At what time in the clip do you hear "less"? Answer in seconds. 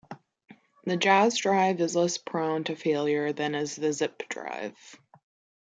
1.95-2.17